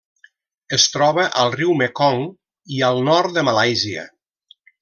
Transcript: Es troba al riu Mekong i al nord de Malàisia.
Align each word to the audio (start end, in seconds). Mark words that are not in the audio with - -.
Es 0.77 0.85
troba 0.93 1.25
al 1.43 1.53
riu 1.57 1.75
Mekong 1.83 2.25
i 2.79 2.83
al 2.91 3.05
nord 3.13 3.37
de 3.39 3.47
Malàisia. 3.51 4.09